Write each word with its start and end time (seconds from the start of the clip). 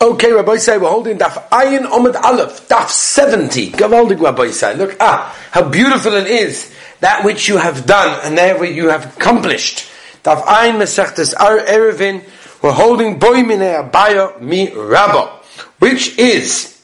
Okay, 0.00 0.32
Rabbi 0.32 0.58
say 0.58 0.78
we're 0.78 0.88
holding 0.88 1.18
Daf 1.18 1.48
Ayin 1.48 1.84
Omid 1.84 2.14
Aleph, 2.22 2.68
Daf 2.68 2.88
70. 2.88 3.72
Gavaldig 3.72 4.20
Rabbi 4.20 4.50
say. 4.50 4.76
Look, 4.76 4.96
ah, 5.00 5.36
how 5.50 5.68
beautiful 5.68 6.14
it 6.14 6.28
is, 6.28 6.72
that 7.00 7.24
which 7.24 7.48
you 7.48 7.56
have 7.56 7.84
done, 7.84 8.20
and 8.22 8.38
there 8.38 8.64
you 8.64 8.90
have 8.90 9.16
accomplished. 9.16 9.88
Daf 10.22 10.44
Ayin 10.44 10.76
Mesechtes 10.76 11.34
Ar 11.36 11.58
Erevin, 11.58 12.22
we're 12.62 12.70
holding 12.70 13.18
Boy 13.18 13.42
Minei 13.42 13.90
Abaya 13.90 14.40
Mi 14.40 14.72
Rabba, 14.72 15.40
which 15.80 16.16
is 16.16 16.80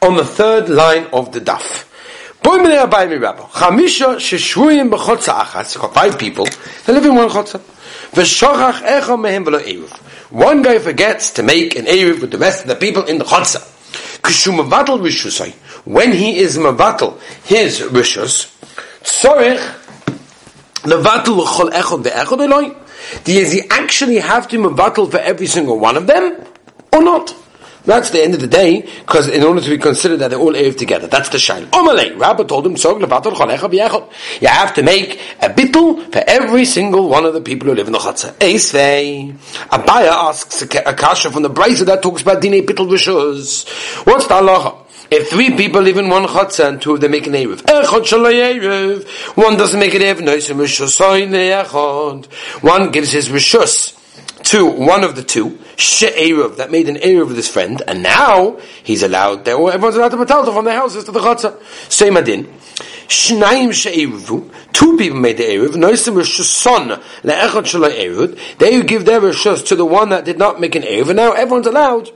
on 0.00 0.16
the 0.16 0.24
third 0.24 0.68
line 0.68 1.06
of 1.12 1.32
the 1.32 1.40
Daf. 1.40 1.84
Boy 2.44 2.58
Minei 2.58 2.86
Abaya 2.86 3.10
Mi 3.10 3.16
Rabba. 3.16 3.42
Chamisha 3.42 4.14
Sheshvuyim 4.18 4.88
B'chotza 4.88 5.34
Achas, 5.40 5.92
five 5.92 6.16
people, 6.16 6.46
they 6.86 6.92
live 6.92 7.04
in 7.04 7.16
one 7.16 7.28
chotza. 7.28 7.60
V'shochach 8.12 8.82
Echo 8.82 9.16
Mehem 9.16 9.44
V'lo 9.44 9.60
Eruv. 9.60 9.90
One 10.30 10.62
guy 10.62 10.78
forgets 10.78 11.32
to 11.32 11.42
make 11.42 11.76
an 11.76 11.86
Eruv 11.86 12.20
with 12.20 12.30
the 12.30 12.38
rest 12.38 12.62
of 12.62 12.68
the 12.68 12.76
people 12.76 13.04
in 13.04 13.18
the 13.18 13.24
Chotza. 13.24 13.60
Kishumavatal 14.22 15.00
Rishusai. 15.00 15.52
When 15.84 16.12
he 16.12 16.38
is 16.38 16.58
Mavatal, 16.58 17.20
his 17.44 17.80
Rishus, 17.80 18.54
Tzorich, 19.02 19.60
Levatal 20.82 21.36
L'chol 21.36 21.70
Echod 21.70 22.02
Ve'echod 22.04 22.40
Eloi. 22.40 22.74
Does 23.24 23.52
he 23.52 23.62
actually 23.70 24.18
have 24.18 24.48
to 24.48 24.58
Mavatal 24.58 25.10
for 25.10 25.18
every 25.18 25.46
single 25.46 25.78
one 25.78 25.96
of 25.96 26.06
them? 26.06 26.44
Or 26.92 27.02
not? 27.02 27.34
That's 27.88 28.10
the 28.10 28.22
end 28.22 28.34
of 28.34 28.40
the 28.40 28.46
day, 28.46 28.82
because 28.82 29.28
in 29.28 29.42
order 29.42 29.62
to 29.62 29.70
be 29.70 29.78
considered 29.78 30.18
that 30.18 30.28
they're 30.28 30.38
all 30.38 30.52
Erev 30.52 30.76
together. 30.76 31.06
That's 31.06 31.30
the 31.30 31.38
shine. 31.38 31.64
Omalei, 31.68 32.18
Rabbi 32.20 32.44
told 32.44 32.66
him, 32.66 32.76
You 34.42 34.48
have 34.48 34.74
to 34.74 34.82
make 34.82 35.18
a 35.40 35.48
bittul 35.48 36.12
for 36.12 36.22
every 36.26 36.66
single 36.66 37.08
one 37.08 37.24
of 37.24 37.32
the 37.32 37.40
people 37.40 37.68
who 37.68 37.74
live 37.74 37.86
in 37.86 37.94
the 37.94 37.98
Chatzah. 37.98 38.34
Eisvei. 38.34 39.32
Abaya 39.70 40.10
asks 40.10 40.60
a 40.60 40.66
kasha 40.66 41.30
from 41.30 41.42
the 41.42 41.48
Brisa 41.48 41.86
that 41.86 42.02
talks 42.02 42.20
about 42.20 42.42
Dine 42.42 42.60
bittul 42.66 42.90
rishus. 42.90 43.66
What's 44.04 44.26
the 44.26 44.34
halacha? 44.34 44.84
If 45.10 45.30
three 45.30 45.56
people 45.56 45.80
live 45.80 45.96
in 45.96 46.10
one 46.10 46.26
chatzah 46.26 46.68
and 46.68 46.82
two 46.82 46.92
of 46.92 47.00
them 47.00 47.12
make 47.12 47.26
an 47.26 47.32
Erev, 47.32 47.66
one 49.34 49.56
doesn't 49.56 49.80
make 49.80 49.94
an 49.94 50.02
Erev, 50.02 50.20
one 52.62 52.90
gives 52.90 53.12
his 53.12 53.30
Rishus 53.30 53.97
to 54.48 54.64
one 54.64 55.04
of 55.04 55.14
the 55.14 55.22
two, 55.22 55.58
she'eruv, 55.76 56.56
that 56.56 56.70
made 56.70 56.88
an 56.88 56.96
eruv 56.96 57.28
with 57.28 57.36
his 57.36 57.48
friend, 57.48 57.82
and 57.86 58.02
now 58.02 58.58
he's 58.82 59.02
allowed, 59.02 59.46
everyone's 59.46 59.94
allowed 59.94 60.08
to 60.08 60.16
batalta 60.16 60.54
from 60.54 60.64
their 60.64 60.74
houses 60.74 61.04
to 61.04 61.12
the 61.12 61.20
chatzah. 61.20 61.60
Same 61.92 62.16
adin. 62.16 62.44
Shnayim 63.08 63.74
she'eruvu, 63.74 64.50
two 64.72 64.96
people 64.96 65.20
made 65.20 65.36
the 65.36 65.42
eruv, 65.42 65.74
noisim 65.74 66.14
rishon 66.14 66.98
le'echot 67.24 67.66
shalai 67.66 67.92
eruv, 67.98 68.38
they 68.56 68.82
give 68.82 69.04
their 69.04 69.20
rishus 69.20 69.66
to 69.66 69.76
the 69.76 69.84
one 69.84 70.08
that 70.08 70.24
did 70.24 70.38
not 70.38 70.58
make 70.58 70.74
an 70.74 70.82
eruv, 70.82 71.08
and 71.08 71.16
now 71.16 71.32
everyone's 71.32 71.66
allowed, 71.66 72.10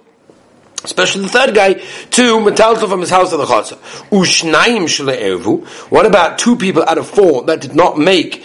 especially 0.84 1.20
the 1.24 1.28
third 1.28 1.54
guy, 1.54 1.74
to 1.74 2.38
metalta 2.38 2.88
from 2.88 3.00
his 3.02 3.10
house 3.10 3.28
to 3.28 3.36
the 3.36 3.44
chatzah. 3.44 3.76
Ushnayim 4.08 4.84
shalai 4.84 5.20
eruvu, 5.20 5.66
what 5.90 6.06
about 6.06 6.38
two 6.38 6.56
people 6.56 6.82
out 6.84 6.96
of 6.96 7.06
four 7.06 7.42
that 7.42 7.60
did 7.60 7.74
not 7.74 7.98
make 7.98 8.42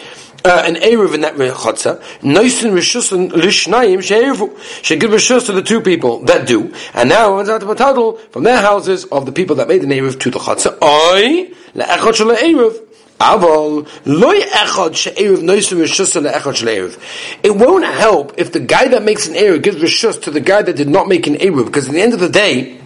uh, 0.47 0.63
an 0.65 0.75
Erev 0.75 1.13
in 1.13 1.21
that 1.21 1.35
Chotza, 1.35 2.01
Noisin 2.21 2.71
Rishusin 2.71 3.29
Lishnayim 3.31 4.01
She'erevu. 4.01 4.83
Should 4.83 4.99
give 4.99 5.11
Rishus 5.11 5.45
to 5.47 5.51
the 5.51 5.61
two 5.61 5.81
people 5.81 6.21
that 6.25 6.47
do. 6.47 6.73
And 6.93 7.09
now, 7.09 7.37
it's 7.39 7.49
out 7.49 7.63
a 7.69 7.75
title 7.75 8.17
from 8.31 8.43
their 8.43 8.61
houses 8.61 9.05
of 9.05 9.25
the 9.25 9.31
people 9.31 9.57
that 9.57 9.67
made 9.67 9.81
the 9.81 9.87
Erev 9.87 10.19
to 10.21 10.31
the 10.31 10.39
Chotza. 10.39 10.81
Oi, 10.81 11.53
Le'echot 11.75 12.13
le'echad 16.21 16.55
she'erev. 16.55 17.39
It 17.43 17.55
won't 17.55 17.85
help 17.85 18.33
if 18.37 18.51
the 18.51 18.59
guy 18.59 18.87
that 18.89 19.01
makes 19.03 19.27
an 19.27 19.33
erev 19.33 19.63
gives 19.63 19.77
rishus 19.77 20.21
to 20.21 20.29
the 20.29 20.39
guy 20.39 20.61
that 20.61 20.75
did 20.75 20.87
not 20.87 21.07
make 21.07 21.25
an 21.25 21.33
erev, 21.33 21.65
because 21.65 21.87
at 21.87 21.93
the 21.93 22.01
end 22.01 22.13
of 22.13 22.19
the 22.19 22.29
day, 22.29 22.79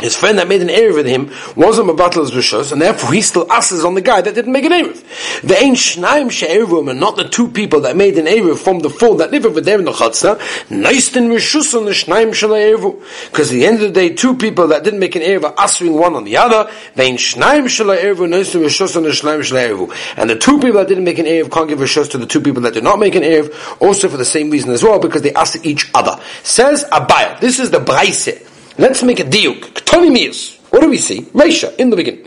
his 0.00 0.16
friend 0.16 0.38
that 0.38 0.48
made 0.48 0.62
an 0.62 0.68
Erev 0.68 0.94
with 0.94 1.06
him 1.06 1.30
wasn't 1.56 1.90
a 1.90 1.94
battle 1.94 2.22
as 2.22 2.32
Rishos, 2.32 2.72
and 2.72 2.80
therefore 2.80 3.12
he 3.12 3.22
still 3.22 3.50
asses 3.50 3.84
on 3.84 3.94
the 3.94 4.00
guy 4.00 4.20
that 4.20 4.34
didn't 4.34 4.52
make 4.52 4.64
an 4.64 4.72
Erev. 4.72 5.40
The 5.42 5.56
ain't 5.56 5.76
Shnaim 5.76 6.30
She'erevim, 6.30 6.90
and 6.90 7.00
not 7.00 7.16
the 7.16 7.28
two 7.28 7.48
people 7.48 7.80
that 7.82 7.96
made 7.96 8.18
an 8.18 8.26
Erev 8.26 8.58
from 8.58 8.80
the 8.80 8.90
four 8.90 9.16
that 9.16 9.30
live 9.30 9.46
over 9.46 9.60
there 9.60 9.78
in 9.78 9.84
the 9.84 9.92
Chatzah, 9.92 10.38
Neisten 10.68 11.28
Rishus 11.28 11.76
on 11.76 11.84
the 11.84 11.92
Shnaim 11.92 12.34
She'erevu. 12.34 13.02
Because 13.30 13.50
at 13.50 13.54
the 13.54 13.66
end 13.66 13.76
of 13.76 13.82
the 13.82 13.90
day, 13.90 14.10
two 14.10 14.36
people 14.36 14.68
that 14.68 14.84
didn't 14.84 15.00
make 15.00 15.16
an 15.16 15.22
Erev 15.22 15.44
are 15.44 15.60
answering 15.60 15.94
one 15.94 16.14
on 16.14 16.24
the 16.24 16.36
other, 16.36 16.70
the 16.94 17.02
ain't 17.02 17.18
Shnaim 17.18 17.68
She'erevu, 17.68 18.28
Neisten 18.28 18.62
Rishus 18.62 18.96
on 18.96 19.02
the 19.02 19.10
Shnaim 19.10 19.42
She'erevu. 19.42 19.94
And 20.16 20.30
the 20.30 20.36
two 20.36 20.58
people 20.58 20.80
that 20.80 20.88
didn't 20.88 21.04
make 21.04 21.18
an 21.18 21.26
Erev 21.26 21.50
can't 21.50 21.68
give 21.68 21.78
Rishus 21.78 22.10
to 22.10 22.18
the 22.18 22.26
two 22.26 22.40
people 22.40 22.62
that 22.62 22.74
did 22.74 22.84
not 22.84 22.98
make 22.98 23.14
an 23.14 23.22
Erev, 23.22 23.80
also 23.80 24.08
for 24.08 24.16
the 24.16 24.24
same 24.24 24.50
reason 24.50 24.70
as 24.70 24.82
well, 24.82 24.98
because 24.98 25.22
they 25.22 25.34
ask 25.34 25.64
each 25.64 25.90
other. 25.94 26.20
Says 26.42 26.84
Abaya, 26.84 27.38
this 27.40 27.58
is 27.58 27.70
the 27.70 27.80
Braise. 27.80 28.49
Let's 28.80 29.02
make 29.02 29.20
a 29.20 29.24
diuk. 29.24 29.60
Ktoni 29.60 30.58
What 30.70 30.80
do 30.80 30.88
we 30.88 30.96
see? 30.96 31.20
Reisha, 31.20 31.76
in 31.76 31.90
the 31.90 31.96
beginning. 31.96 32.26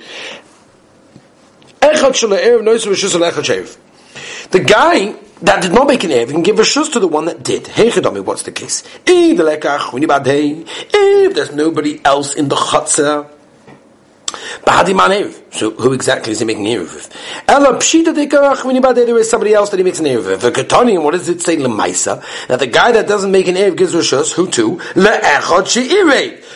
The 4.52 4.59
guy 4.59 5.16
that 5.42 5.63
did 5.63 5.74
not 5.74 5.88
make 5.88 6.03
an 6.03 6.12
Erev 6.12 6.30
can 6.30 6.44
give 6.44 6.59
a 6.59 6.62
shus 6.62 6.94
to 6.94 7.00
the 7.00 7.08
one 7.08 7.25
that 7.25 7.42
did. 7.42 7.66
Hey, 7.66 7.90
what's 7.90 8.44
the 8.44 8.52
case? 8.52 8.84
If 10.94 11.34
there's 11.34 11.56
nobody 11.56 12.00
else 12.06 12.36
in 12.36 12.50
the 12.50 12.56
chutzah, 12.56 13.28
so 15.52 15.72
who 15.72 15.94
exactly 15.94 16.31
is 16.31 16.40
he 16.40 16.46
making 16.46 16.66
Erev 16.66 16.94
with? 16.94 17.09
There 18.96 19.18
is 19.18 19.30
somebody 19.30 19.53
else 19.53 19.69
that 19.69 19.78
he 19.78 19.84
makes 19.84 20.00
an 20.00 20.06
Erev 20.06 20.25
with. 20.25 20.42
The 20.42 20.52
Ketani, 20.52 21.02
what 21.02 21.12
does 21.12 21.30
it 21.30 21.42
say, 21.42 21.58
Lemaisa? 21.58 22.24
That 22.47 22.59
the 22.59 22.68
guy 22.68 22.92
that 22.94 23.08
doesn't 23.08 23.31
make 23.31 23.47
an 23.47 23.56
Erev 23.56 23.75
gives 23.78 23.94
Rishus, 23.94 24.34
who 24.34 24.50
to? 24.52 24.80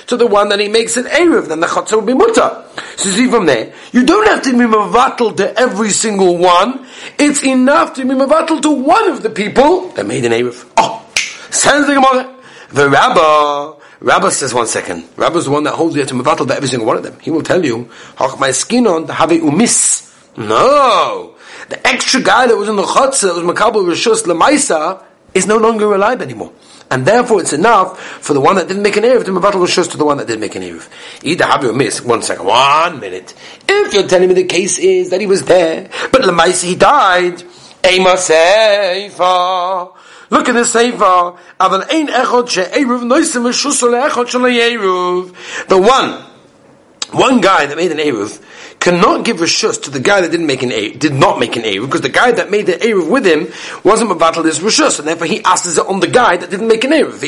To 0.07 0.17
the 0.17 0.25
one 0.25 0.49
that 0.49 0.59
he 0.59 0.69
makes 0.69 0.95
an 0.97 1.05
Erev, 1.05 1.49
then 1.49 1.59
the 1.59 1.67
Chatzah 1.67 1.93
will 1.93 2.01
be 2.01 2.13
mutter. 2.13 2.63
So 2.95 3.09
see 3.09 3.29
from 3.29 3.45
there, 3.45 3.73
you 3.91 4.05
don't 4.05 4.25
have 4.27 4.41
to 4.43 4.51
be 4.51 4.63
Mavatal 4.63 5.35
to 5.37 5.59
every 5.59 5.91
single 5.91 6.37
one. 6.37 6.87
It's 7.19 7.43
enough 7.43 7.93
to 7.95 8.03
be 8.05 8.13
Mavatal 8.13 8.61
to 8.61 8.69
one 8.71 9.09
of 9.09 9.21
the 9.21 9.29
people 9.29 9.89
that 9.89 10.05
made 10.05 10.23
an 10.25 10.31
Erev. 10.31 10.65
Oh! 10.77 11.05
Sounds 11.49 11.87
like 11.87 11.97
a 11.97 12.01
mother. 12.01 12.33
The 12.69 12.89
Rabbah, 12.89 13.75
Rabbi 13.99 14.29
says 14.29 14.53
one 14.53 14.67
second. 14.67 15.07
Rabbi 15.15 15.37
is 15.37 15.45
the 15.45 15.51
one 15.51 15.63
that 15.63 15.73
holds 15.73 15.95
you 15.95 16.05
to 16.05 16.13
mevatel 16.13 16.49
every 16.51 16.67
single 16.67 16.85
one 16.85 16.97
of 16.97 17.03
them. 17.03 17.17
He 17.19 17.31
will 17.31 17.41
tell 17.41 17.63
you, 17.63 17.89
my 18.39 18.51
skin 18.51 18.85
on 18.85 19.05
the 19.05 19.13
have 19.13 19.29
umis. 19.29 20.03
No, 20.37 21.35
the 21.69 21.87
extra 21.87 22.21
guy 22.21 22.45
that 22.45 22.55
was 22.55 22.69
in 22.69 22.75
the 22.75 22.83
chutzah 22.83 23.33
that 23.33 23.35
was 23.35 23.43
makabel 23.43 23.83
rishus 23.85 24.23
lemaisa 24.23 25.03
is 25.33 25.47
no 25.47 25.57
longer 25.57 25.95
alive 25.95 26.21
anymore. 26.21 26.53
And 26.89 27.05
therefore, 27.05 27.41
it's 27.41 27.53
enough 27.53 27.99
for 27.99 28.33
the 28.33 28.41
one 28.41 28.55
that 28.55 28.67
didn't 28.67 28.83
make 28.83 28.95
an 28.95 29.03
Erev 29.03 29.25
to 29.25 29.31
mevatel 29.31 29.61
rishus 29.65 29.91
to 29.91 29.97
the 29.97 30.05
one 30.05 30.17
that 30.17 30.27
did 30.27 30.39
make 30.39 30.55
an 30.55 30.61
Erev. 30.61 30.87
Either 31.23 31.45
have 31.45 31.63
you 31.63 31.73
miss 31.73 32.01
one 32.01 32.21
second, 32.21 32.45
one 32.45 32.99
minute. 32.99 33.33
If 33.67 33.93
you're 33.93 34.07
telling 34.07 34.29
me 34.29 34.35
the 34.35 34.45
case 34.45 34.77
is 34.77 35.09
that 35.09 35.19
he 35.19 35.27
was 35.27 35.43
there, 35.43 35.89
but 36.11 36.21
lemaisa 36.21 36.63
he 36.63 36.75
died, 36.75 37.43
ema 37.85 38.13
seifa. 38.13 39.93
Look 40.29 40.49
at 40.49 40.53
this 40.53 40.71
Sefer. 40.73 41.37
Aval 41.59 41.85
ein 41.89 42.07
echod 42.07 42.49
she'eruv 42.49 43.03
noisim 43.03 43.51
shel 43.53 43.91
The 45.67 45.77
one, 45.77 46.25
one 47.11 47.41
guy 47.41 47.65
that 47.65 47.77
made 47.77 47.91
an 47.91 47.97
Eruv 47.97 48.43
cannot 48.79 49.25
give 49.25 49.37
rishus 49.37 49.81
to 49.83 49.89
the 49.89 49.99
guy 49.99 50.21
that 50.21 50.29
didn't 50.29 50.45
make 50.45 50.61
an 50.61 50.69
Eruv, 50.69 50.99
did 50.99 51.13
not 51.13 51.39
make 51.39 51.55
an 51.55 51.63
Eruv, 51.63 51.85
because 51.85 52.01
the 52.01 52.09
guy 52.09 52.31
that 52.31 52.51
made 52.51 52.65
the 52.65 52.73
Eruv 52.73 53.09
with 53.09 53.25
him 53.25 53.47
wasn't 53.83 54.11
a 54.11 54.15
battle 54.15 54.43
his 54.43 54.59
rishus, 54.59 54.99
and 54.99 55.07
therefore 55.07 55.27
he 55.27 55.43
asks 55.43 55.77
it 55.77 55.87
on 55.87 55.99
the 55.99 56.07
guy 56.07 56.37
that 56.37 56.49
didn't 56.49 56.67
make 56.67 56.83
an 56.83 56.91
Eruv. 56.91 57.19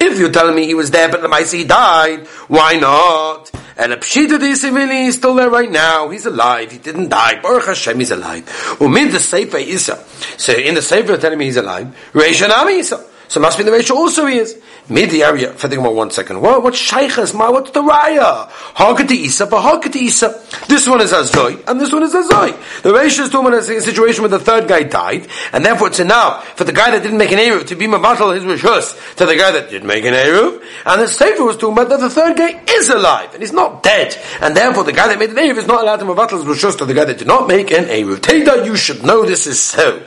If 0.00 0.18
you're 0.18 0.32
telling 0.32 0.56
me 0.56 0.66
he 0.66 0.74
was 0.74 0.90
there, 0.90 1.08
but 1.08 1.20
the 1.20 1.48
he 1.52 1.64
died, 1.64 2.26
why 2.48 2.74
not? 2.74 3.50
And 3.76 3.92
a 3.92 3.96
pshita 3.96 4.38
disimili 4.38 5.06
is 5.06 5.14
still 5.14 5.36
there 5.36 5.48
right 5.50 5.70
now. 5.70 6.08
He's 6.08 6.26
alive. 6.26 6.72
He 6.72 6.78
didn't 6.78 7.10
die. 7.10 7.40
Baruch 7.40 7.66
Hashem, 7.66 7.96
he's 8.00 8.10
alive. 8.10 8.44
Umid 8.80 9.12
the 9.12 9.20
Sefer 9.20 9.58
Isa. 9.58 10.04
So 10.36 10.52
in 10.52 10.74
the 10.74 10.82
Sefer 10.82 11.16
telling 11.16 11.38
me 11.38 11.44
he's 11.44 11.58
alive. 11.58 11.86
Reishanami 12.12 12.80
Isa. 12.80 13.06
So 13.28 13.40
must 13.40 13.58
be 13.58 13.64
the 13.64 13.72
ratio 13.72 13.96
also 13.96 14.24
he 14.26 14.38
is. 14.38 14.60
Mid 14.88 15.10
the 15.10 15.22
area, 15.22 15.52
for 15.52 15.68
the 15.68 15.78
one 15.78 16.10
second. 16.10 16.40
What, 16.40 16.62
what 16.62 16.72
shaykhas, 16.72 17.34
ma, 17.34 17.50
what's 17.50 17.70
the 17.72 17.82
raya? 17.82 18.48
Hakati 18.48 19.10
Isa, 19.10 19.46
but 19.46 19.62
Hakati 19.62 19.96
Isa. 19.96 20.42
This 20.66 20.88
one 20.88 21.02
is 21.02 21.12
Azoy, 21.12 21.62
and 21.68 21.78
this 21.78 21.92
one 21.92 22.02
is 22.04 22.14
Azoy. 22.14 22.82
The 22.82 22.94
ratio 22.94 23.24
is 23.24 23.30
talking 23.30 23.48
about 23.48 23.60
a 23.60 23.80
situation 23.82 24.22
where 24.22 24.30
the 24.30 24.38
third 24.38 24.66
guy 24.66 24.84
died, 24.84 25.28
and 25.52 25.62
therefore 25.62 25.88
it's 25.88 26.00
enough 26.00 26.56
for 26.56 26.64
the 26.64 26.72
guy 26.72 26.90
that 26.90 27.02
didn't 27.02 27.18
make 27.18 27.32
an 27.32 27.38
Eruv 27.38 27.66
to 27.66 27.76
be 27.76 27.86
Mabatal 27.86 28.34
his 28.34 28.44
Rishus 28.44 29.16
to 29.16 29.26
the 29.26 29.36
guy 29.36 29.52
that 29.52 29.68
did 29.68 29.84
make 29.84 30.04
an 30.06 30.14
Eruv, 30.14 30.64
and 30.86 31.02
the 31.02 31.06
Sefer 31.06 31.44
was 31.44 31.62
about 31.62 31.90
that 31.90 32.00
the 32.00 32.08
third 32.08 32.34
guy 32.34 32.62
is 32.66 32.88
alive, 32.88 33.34
and 33.34 33.42
he's 33.42 33.52
not 33.52 33.82
dead, 33.82 34.16
and 34.40 34.56
therefore 34.56 34.84
the 34.84 34.92
guy 34.92 35.06
that 35.08 35.18
made 35.18 35.30
an 35.30 35.36
Eruv 35.36 35.58
is 35.58 35.66
not 35.66 35.82
allowed 35.82 35.96
to 35.96 36.06
Mabatal 36.06 36.42
his 36.42 36.44
Rishus 36.44 36.78
to 36.78 36.86
the 36.86 36.94
guy 36.94 37.04
that 37.04 37.18
did 37.18 37.28
not 37.28 37.46
make 37.46 37.70
an 37.72 37.84
Eruv. 37.84 38.20
Teda, 38.20 38.64
you 38.64 38.74
should 38.74 39.04
know 39.04 39.26
this 39.26 39.46
is 39.46 39.60
so. 39.60 39.98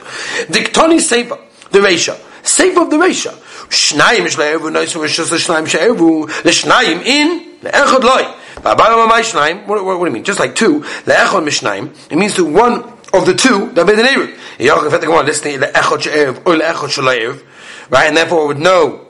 Diktoni 0.47 0.99
Sefer, 0.99 1.37
the 1.69 1.83
ratio. 1.83 2.17
Sefer 2.43 2.81
of 2.81 2.89
the 2.89 2.97
Resha. 2.97 3.31
Shnayim 3.69 4.27
shle'evu 4.27 4.71
noisu 4.71 5.01
rishus 5.01 5.31
l'shnayim 5.31 5.67
she'evu 5.67 6.25
l'shnayim 6.43 7.05
in 7.05 7.57
le'echad 7.61 8.03
loy. 8.03 8.23
Ba'abayim 8.61 9.07
amay 9.07 9.21
shnayim, 9.21 9.67
what, 9.67 9.83
what, 9.83 9.99
what 9.99 10.05
do 10.05 10.09
you 10.09 10.15
mean? 10.15 10.23
Just 10.23 10.39
like 10.39 10.55
two, 10.55 10.81
le'echad 11.05 11.43
mishnayim, 11.43 12.11
it 12.11 12.17
means 12.17 12.35
to 12.35 12.45
one 12.45 12.83
of 13.13 13.25
the 13.25 13.33
two 13.33 13.71
that 13.71 13.85
made 13.85 13.97
the 13.97 14.03
neighbor. 14.03 14.27
Yachar 14.57 14.85
if 14.85 14.91
the 14.91 14.99
Gemara 14.99 15.23
listening 15.23 15.59
le'echad 15.59 16.01
she'ev 16.01 16.37
or 16.47 16.55
le'echad 16.55 16.89
she'le'ev, 16.89 17.43
right? 17.89 18.07
And 18.07 18.17
therefore 18.17 18.47
would 18.47 18.59
know 18.59 19.07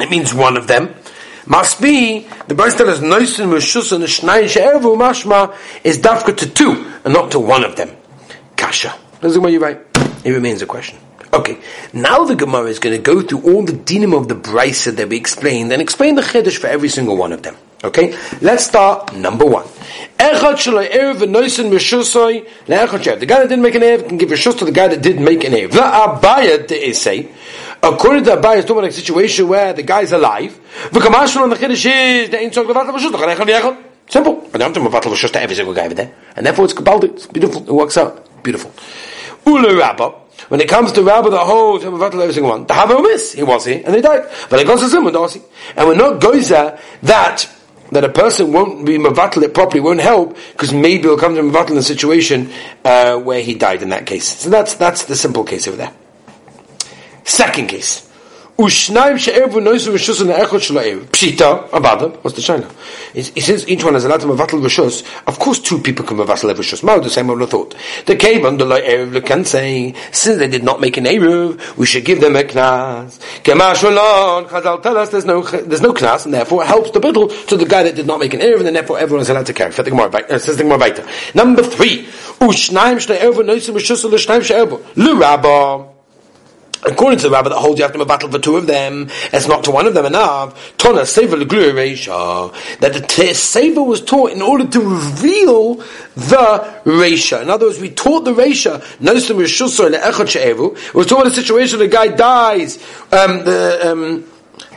it 0.00 0.10
means 0.10 0.32
one 0.34 0.56
of 0.56 0.66
them. 0.66 0.94
Must 1.46 1.80
be 1.82 2.28
the 2.46 2.54
Bryce 2.54 2.76
tells 2.76 3.00
Noisin 3.00 3.52
Rishus 3.52 3.92
and 3.92 4.04
Shnai 4.04 4.48
She'ervu 4.48 4.96
Mashma 4.96 5.56
is 5.82 5.98
dafka 5.98 6.36
to 6.36 6.48
two 6.48 6.90
and 7.04 7.12
not 7.12 7.32
to 7.32 7.40
one 7.40 7.64
of 7.64 7.74
them. 7.74 7.90
Kasha. 8.56 8.94
That's 9.20 9.34
the 9.34 9.40
way 9.40 9.52
you 9.52 9.60
write. 9.60 9.80
It 10.24 10.30
remains 10.30 10.62
a 10.62 10.66
question. 10.66 10.98
Okay, 11.34 11.56
now 11.94 12.24
the 12.24 12.34
Gemara 12.34 12.66
is 12.66 12.78
going 12.78 12.94
to 12.94 13.00
go 13.00 13.22
through 13.22 13.40
all 13.40 13.64
the 13.64 13.72
dinim 13.72 14.14
of 14.14 14.28
the 14.28 14.34
brisa 14.34 14.94
that 14.94 15.08
we 15.08 15.16
explained 15.16 15.72
and 15.72 15.80
explain 15.80 16.14
the 16.14 16.20
chiddush 16.20 16.58
for 16.58 16.66
every 16.66 16.90
single 16.90 17.16
one 17.16 17.32
of 17.32 17.42
them. 17.42 17.56
Okay, 17.82 18.14
let's 18.42 18.66
start 18.66 19.16
number 19.16 19.46
one. 19.46 19.66
The 20.18 20.36
guy 23.26 23.40
that 23.40 23.48
didn't 23.48 23.62
make 23.62 23.74
an 23.74 23.82
ev 23.82 24.06
can 24.06 24.18
give 24.18 24.30
a 24.30 24.34
shus 24.34 24.58
to 24.58 24.66
the 24.66 24.72
guy 24.72 24.88
that 24.88 25.00
did 25.00 25.18
make 25.18 25.42
an 25.44 25.54
ev. 25.54 25.72
The 25.72 25.80
abaya 25.80 26.68
they 26.68 26.92
say, 26.92 27.30
according 27.82 28.24
to 28.24 28.36
Abaya, 28.36 28.58
it's 28.58 28.66
talking 28.66 28.80
about 28.80 28.90
a 28.90 28.92
situation 28.92 29.48
where 29.48 29.72
the 29.72 29.82
guy's 29.82 30.12
alive. 30.12 30.60
The 30.92 31.00
on 31.00 31.48
the 31.48 31.56
chiddush 31.56 31.86
is 31.86 32.28
the 32.28 32.40
ain't 32.40 32.52
the 32.52 33.76
Simple. 34.06 34.50
I 34.52 34.58
don't 34.58 34.74
have 34.74 34.84
to 34.84 34.90
mavatl 34.90 35.32
to 35.32 35.40
every 35.40 35.56
single 35.56 35.72
guy 35.72 35.86
over 35.86 35.94
there, 35.94 36.12
and 36.36 36.44
therefore 36.44 36.66
it's 36.66 36.74
kabbalah. 36.74 37.06
It's 37.06 37.26
beautiful. 37.26 37.62
It 37.62 37.72
works 37.72 37.96
out. 37.96 38.42
Beautiful. 38.42 38.70
When 40.48 40.60
it 40.60 40.68
comes 40.68 40.92
to 40.92 41.02
Rabbi 41.02 41.30
the 41.30 41.38
whole 41.38 41.78
Shemavat 41.78 42.14
every 42.14 42.32
single 42.32 42.50
one. 42.50 42.66
The 42.66 42.74
Hava 42.74 43.00
miss, 43.00 43.32
he 43.32 43.42
was 43.42 43.64
here, 43.64 43.82
and 43.84 43.94
they 43.94 44.00
died. 44.00 44.28
But 44.50 44.60
it 44.60 44.66
goes 44.66 44.80
to 44.80 44.86
Zimun, 44.86 45.12
Darcy. 45.12 45.42
And 45.76 45.88
we're 45.88 45.94
not 45.94 46.20
there, 46.20 46.78
that 47.02 47.48
that 47.92 48.04
a 48.04 48.08
person 48.08 48.52
won't 48.52 48.86
be 48.86 48.96
mavatal 48.96 49.42
it 49.42 49.52
properly, 49.52 49.80
won't 49.80 50.00
help, 50.00 50.36
because 50.52 50.72
maybe 50.72 51.02
he'll 51.02 51.18
come 51.18 51.34
to 51.34 51.42
mavatal 51.42 51.72
in 51.72 51.76
a 51.76 51.82
situation 51.82 52.50
uh, 52.84 53.18
where 53.18 53.42
he 53.42 53.54
died 53.54 53.82
in 53.82 53.90
that 53.90 54.06
case. 54.06 54.26
So 54.38 54.50
that's 54.50 54.74
that's 54.74 55.04
the 55.04 55.16
simple 55.16 55.44
case 55.44 55.68
over 55.68 55.76
there. 55.76 55.92
Second 57.24 57.68
case. 57.68 58.08
Ushnaim 58.58 59.18
she'evu 59.18 59.60
noisu 59.60 59.92
rishus 59.92 60.20
and 60.20 60.28
echot 60.28 60.60
shelo 60.60 61.00
Pshita, 61.06 61.70
abada, 61.70 62.14
what's 62.22 62.36
the 62.36 62.42
shayla? 62.42 62.70
Says 63.40 63.66
each 63.66 63.82
one 63.82 63.94
has 63.94 64.04
allowed 64.04 64.20
to 64.20 64.26
mevatel 64.26 64.60
rishus. 64.62 65.02
Of 65.26 65.38
course 65.38 65.58
two 65.58 65.78
people 65.78 66.04
can 66.04 66.18
mevatel 66.18 66.54
rishus. 66.54 66.82
Mao, 66.82 66.98
the 66.98 67.08
same 67.08 67.28
one 67.28 67.46
thought. 67.46 67.74
The 68.04 68.14
cave 68.14 68.44
under 68.44 68.66
the 68.66 68.74
erev 68.74 69.24
can 69.24 69.46
say, 69.46 69.94
since 70.12 70.38
they 70.38 70.48
did 70.48 70.64
not 70.64 70.82
make 70.82 70.98
an 70.98 71.04
erev, 71.04 71.76
we 71.78 71.86
should 71.86 72.04
give 72.04 72.20
them 72.20 72.36
a 72.36 72.42
knas. 72.42 73.18
Kema 73.42 73.74
shalon, 73.74 74.46
Chazal 74.48 74.82
tell 74.82 74.98
us 74.98 75.08
there's 75.08 75.24
no, 75.24 75.42
there's 75.42 75.82
no 75.82 75.94
knas, 75.94 76.26
and 76.26 76.34
therefore 76.34 76.62
it 76.62 76.66
helps 76.66 76.90
the 76.90 77.00
biddle 77.00 77.28
to 77.28 77.56
the 77.56 77.64
guy 77.64 77.82
that 77.82 77.94
did 77.94 78.06
not 78.06 78.20
make 78.20 78.34
an 78.34 78.40
erev, 78.40 78.66
and 78.66 78.76
therefore 78.76 78.98
everyone 78.98 79.22
is 79.22 79.30
allowed 79.30 79.46
to 79.46 79.54
carry. 79.54 79.70
Uh, 79.72 80.38
says 80.38 80.56
the 80.58 80.62
Gemara 80.62 81.08
Number 81.34 81.62
three, 81.62 82.04
Ushnaim 82.38 83.00
she'evu 83.00 83.42
noisu 83.42 83.74
rishus 83.74 84.04
l'shnaim 84.04 84.42
she'evu. 84.42 84.78
L'rabba. 84.96 85.91
According 86.84 87.20
to 87.20 87.28
the 87.28 87.30
rabbi 87.30 87.50
that 87.50 87.58
holds 87.58 87.78
you 87.78 87.84
have 87.84 87.92
to 87.92 88.04
battle 88.04 88.28
for 88.28 88.40
two 88.40 88.56
of 88.56 88.66
them, 88.66 89.08
it's 89.32 89.46
not 89.46 89.62
to 89.64 89.70
one 89.70 89.86
of 89.86 89.94
them 89.94 90.04
enough. 90.04 90.76
Tona 90.78 91.06
Sefer 91.06 91.36
Reisha. 91.36 92.78
That 92.80 92.94
the 92.94 93.34
Sefer 93.34 93.82
was 93.82 94.00
taught 94.00 94.32
in 94.32 94.42
order 94.42 94.66
to 94.66 94.80
reveal 94.80 95.74
the 96.16 96.80
Reisha. 96.84 97.40
In 97.40 97.50
other 97.50 97.66
words, 97.66 97.78
we 97.78 97.90
taught 97.90 98.24
the 98.24 98.34
Reisha, 98.34 98.80
Nosim 98.98 99.36
Rishusar 99.36 99.94
Le'echot 99.94 100.28
She'evu. 100.28 101.06
Taught 101.06 101.20
in 101.20 101.26
a 101.26 101.34
situation 101.34 101.78
where 101.78 101.86
the 101.86 101.92
guy 101.92 102.08
dies, 102.08 102.78
um, 103.12 103.44
the, 103.44 103.92
um, 103.92 104.24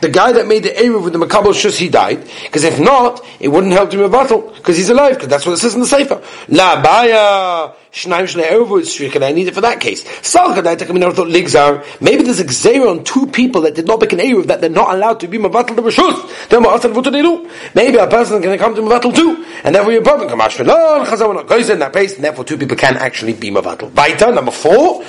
the 0.01 0.10
guy 0.10 0.31
that 0.31 0.48
made 0.48 0.63
the 0.63 0.69
Eruv 0.69 1.04
with 1.04 1.13
the 1.13 1.19
Makabal 1.19 1.54
Shus, 1.54 1.77
he 1.77 1.89
died. 1.89 2.27
Because 2.44 2.63
if 2.63 2.80
not, 2.80 3.25
it 3.39 3.50
wouldn't 3.50 3.74
help 3.74 3.92
him 3.92 4.10
battle, 4.12 4.54
because 4.56 4.77
he's 4.77 4.89
alive, 4.89 5.16
because 5.16 5.30
that's 5.30 5.45
what 5.45 5.54
it 5.54 5.57
says 5.57 5.74
in 5.74 5.81
the 5.81 5.88
Sefer. 5.88 6.22
La 6.50 6.81
Baya, 6.81 7.74
Shnaim 7.92 8.25
Shnei 8.25 8.50
Eruv 8.50 8.81
is 8.81 8.89
Shrikan, 8.89 9.24
I 9.24 9.31
need 9.31 9.48
it 9.48 9.54
for 9.54 9.62
that 9.62 9.80
case. 9.80 10.04
Salchadai 10.04 10.75
Takamin 10.75 11.13
thought 11.13 11.27
Ligzar, 11.27 11.83
maybe 12.01 12.24
there's 12.24 12.39
a 12.39 12.45
Gzeir 12.45 12.89
on 12.89 13.04
two 13.04 13.25
people 13.27 13.62
that 13.62 13.75
did 13.75 13.88
not 13.88 14.01
make 14.01 14.13
an 14.13 14.19
Eruv, 14.19 14.48
that 14.48 14.62
they're 14.62 14.69
not 14.69 14.94
allowed 14.94 15.19
to 15.22 15.27
be 15.27 15.38
Mavatl 15.38 15.75
the 15.75 15.81
Rishus. 15.81 16.50
Then 16.50 16.63
what 16.63 16.83
else 16.83 17.06
they 17.10 17.21
do? 17.21 17.50
Maybe 17.74 17.98
a 17.98 18.07
person 18.07 18.42
can 18.42 18.57
come 18.57 18.75
to 18.75 18.81
Mavatl 18.81 19.16
too, 19.16 19.45
and 19.63 19.74
therefore 19.74 19.92
you're 19.92 20.01
problem. 20.01 20.30
Kamash 20.30 20.63
Velon, 20.63 21.06
Chazal 21.06 21.48
goes 21.48 21.69
in 21.69 21.80
that 21.80 21.94
place, 21.94 22.16
and 22.16 22.24
therefore 22.24 22.44
two 22.44 22.57
people 22.57 22.78
can 22.78 22.98
actually 22.98 23.33
be 23.33 23.50
Mavatl. 23.50 23.89
Baita, 23.92 24.33
number 24.33 24.51
four, 24.51 25.04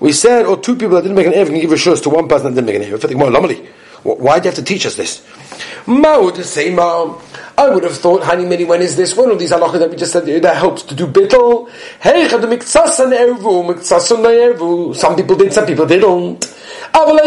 we 0.00 0.12
said, 0.12 0.46
or 0.46 0.56
two 0.58 0.76
people 0.76 0.96
that 0.96 1.02
didn't 1.02 1.16
make 1.16 1.26
an 1.26 1.32
Eruv 1.32 1.46
can 1.46 1.60
give 1.60 1.72
a 1.72 1.74
Rishus 1.74 2.02
to 2.02 2.10
one 2.10 2.28
person 2.28 2.54
that 2.54 2.60
didn't 2.60 2.80
make 2.80 2.92
an 2.92 2.98
Eruv. 2.98 3.66
Why 4.02 4.38
do 4.38 4.44
you 4.44 4.50
have 4.50 4.54
to 4.54 4.62
teach 4.62 4.86
us 4.86 4.94
this? 4.96 5.26
Same. 6.46 6.78
Um, 6.78 7.18
I 7.58 7.70
would 7.70 7.84
have 7.84 7.96
thought, 7.96 8.22
Hani 8.22 8.46
many, 8.48 8.64
when 8.64 8.82
is 8.82 8.96
this? 8.96 9.16
One 9.16 9.30
of 9.30 9.38
these 9.38 9.50
halachas 9.50 9.78
that 9.78 9.90
we 9.90 9.96
just 9.96 10.12
said 10.12 10.26
that 10.26 10.56
helps 10.56 10.82
to 10.82 10.94
do 10.94 11.06
bittel. 11.06 11.70
Hey, 12.00 12.28
miksasan 12.28 13.16
ervu. 13.16 13.44
Oh, 13.44 14.88
oh, 14.90 14.92
some 14.92 15.16
people 15.16 15.36
did, 15.36 15.52
some 15.52 15.66
people 15.66 15.86
didn't. 15.86 16.54
All 16.94 17.18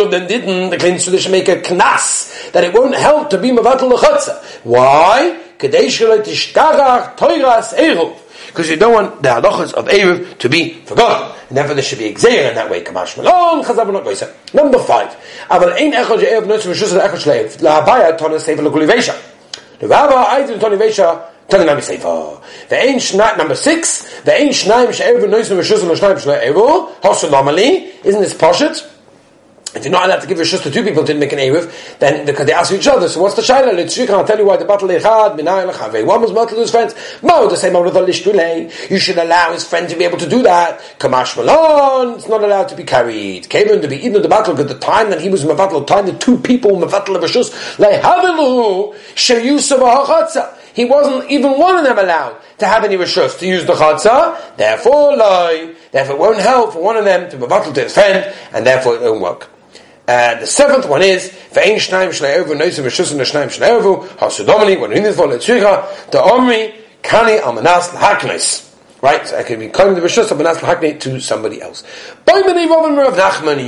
of 0.00 0.10
them 0.10 0.26
didn't, 0.26 0.70
the 0.70 0.78
clean 0.78 0.98
tradition 0.98 1.32
make 1.32 1.48
a 1.48 1.56
knas 1.56 2.52
that 2.52 2.64
it 2.64 2.72
won't 2.72 2.94
help 2.94 3.30
to 3.30 3.38
be 3.38 3.50
mavatul 3.50 3.92
lechotza. 3.92 4.42
Why? 4.64 5.40
Kadesh 5.58 6.00
toiras 6.00 7.74
eruv 7.74 8.19
because 8.50 8.68
you 8.68 8.76
don't 8.76 8.92
want 8.92 9.22
the 9.22 9.28
halachas 9.28 9.72
of 9.74 9.86
Erev 9.86 10.38
to 10.38 10.48
be 10.48 10.74
forgotten. 10.84 11.36
And 11.48 11.56
therefore 11.56 11.74
there 11.74 11.84
should 11.84 11.98
be 11.98 12.12
exer 12.12 12.48
in 12.48 12.54
that 12.56 12.68
way. 12.68 12.82
Not 12.82 13.64
Goisa. 13.64 14.28
Number 14.52 14.78
five. 14.80 15.16
Aval 15.48 15.72
ein 15.74 15.92
echad 15.92 16.18
Erev 16.18 16.46
notes 16.46 16.66
Rishus 16.66 16.92
echad 16.98 17.16
shleiv. 17.16 17.62
La 17.62 17.80
habaya 17.84 18.18
tona 18.18 18.40
sefer 18.40 18.62
l'kulivesha. 18.62 19.14
The 19.78 19.88
rabba 19.88 20.14
aidim 20.34 20.60
toni 20.60 20.76
vesha 20.76 21.22
toni 21.48 21.64
nami 21.64 21.80
sefer. 21.80 22.40
Ve'ein 22.68 22.96
shnat, 22.96 23.38
number 23.38 23.54
six. 23.54 24.20
Ve'ein 24.24 24.48
shnaim 24.48 24.92
she'erev 24.92 25.28
notes 25.30 25.48
Rishus 25.48 25.82
l'shnaim 25.88 26.16
shleiv. 26.18 26.54
Hosu 27.00 27.30
normally. 27.30 27.92
Isn't 28.04 28.20
this 28.20 28.34
poshet? 28.34 28.86
If 29.72 29.84
you're 29.84 29.92
not 29.92 30.06
allowed 30.06 30.20
to 30.22 30.26
give 30.26 30.36
your 30.36 30.46
shus 30.46 30.64
to 30.64 30.70
two 30.70 30.82
people 30.82 31.04
didn't 31.04 31.20
make 31.20 31.32
an 31.32 31.38
Erev, 31.38 31.98
then 32.00 32.26
because 32.26 32.44
they 32.44 32.52
ask 32.52 32.72
each 32.72 32.88
other, 32.88 33.08
so 33.08 33.22
what's 33.22 33.36
the 33.36 33.42
Shaila? 33.42 33.72
Let's 33.72 33.96
I'll 34.10 34.24
tell 34.24 34.36
you 34.36 34.44
why 34.44 34.56
the 34.56 34.64
battle 34.64 34.88
Echad, 34.88 35.38
Minay 35.38 35.70
Lechave. 35.70 36.04
One 36.04 36.20
was 36.20 36.32
battle 36.32 36.56
to 36.56 36.56
his 36.56 36.72
friends. 36.72 36.94
Mo, 37.22 37.48
the 37.48 37.56
same 37.56 37.74
with 37.74 37.94
the 37.94 38.00
Lishtule. 38.00 38.90
You 38.90 38.98
should 38.98 39.18
allow 39.18 39.52
his 39.52 39.64
friend 39.64 39.88
to 39.88 39.96
be 39.96 40.02
able 40.02 40.18
to 40.18 40.28
do 40.28 40.42
that. 40.42 40.80
Kamash 40.98 41.36
Malon, 41.36 42.16
it's 42.16 42.28
not 42.28 42.42
allowed 42.42 42.68
to 42.70 42.74
be 42.74 42.82
carried. 42.82 43.48
Came 43.48 43.68
in 43.68 43.80
to 43.80 43.86
be 43.86 44.04
even 44.04 44.22
the 44.22 44.28
battle, 44.28 44.54
because 44.54 44.72
the 44.72 44.78
time 44.78 45.10
that 45.10 45.20
he 45.20 45.28
was 45.28 45.42
in 45.42 45.48
the 45.48 45.54
battle, 45.54 45.80
the 45.80 45.86
time 45.86 46.06
the 46.06 46.18
two 46.18 46.36
people 46.38 46.74
in 46.74 46.80
the 46.80 46.88
battle 46.88 47.14
of 47.14 47.22
Rishus, 47.22 47.50
Lehavilu, 47.76 48.94
Sheyusav 49.14 50.04
HaChatza. 50.04 50.56
He 50.74 50.84
wasn't 50.84 51.30
even 51.30 51.58
one 51.58 51.76
of 51.76 51.84
them 51.84 51.98
allowed 51.98 52.40
to 52.58 52.66
have 52.66 52.84
any 52.84 52.96
rishus 52.96 53.38
to 53.40 53.46
use 53.46 53.66
the 53.66 53.74
chatzah. 53.74 54.56
Therefore, 54.56 55.16
lie. 55.16 55.74
Therefore, 55.90 56.14
it 56.14 56.18
won't 56.18 56.38
help 56.38 56.72
for 56.72 56.82
one 56.82 56.96
of 56.96 57.04
them 57.04 57.28
to 57.30 57.36
be 57.36 57.46
to 57.46 57.80
his 57.82 57.92
friend, 57.92 58.32
and 58.52 58.64
therefore 58.64 58.94
it 58.94 59.02
won't 59.02 59.20
work. 59.20 59.50
Uh, 60.08 60.40
the 60.40 60.46
seventh 60.46 60.88
one 60.88 61.02
is 61.02 61.30
ve'ein 61.52 61.76
shnaim 61.76 62.08
shnei 62.08 62.42
ervu 62.42 62.56
noisim 62.56 62.84
v'shusim 62.84 63.18
l'shnaim 63.18 63.48
shnei 63.48 64.08
hasudomini 64.18 64.80
when 64.80 64.90
the 66.10 66.22
omri 66.22 66.74
kani 67.02 67.40
l'haknes. 67.94 68.66
Right, 69.02 69.26
so 69.26 69.38
I 69.38 69.44
can 69.44 69.58
be 69.58 69.68
calling 69.68 69.94
the 69.94 70.02
rishus 70.02 70.28
almanas 70.28 70.62
l'hakne 70.62 71.00
to 71.00 71.20
somebody 71.20 71.62
else. 71.62 71.84
Rav 72.26 72.44
Nachman 73.14 73.66